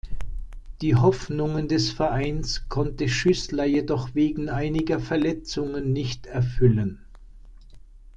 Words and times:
Die 0.81 0.95
Hoffnungen 0.95 1.67
des 1.67 1.91
Vereins 1.91 2.67
konnte 2.69 3.07
Schüßler 3.07 3.65
jedoch 3.65 4.15
wegen 4.15 4.49
einiger 4.49 4.99
Verletzungen 4.99 5.93
nicht 5.93 6.25
erfüllen. 6.25 7.05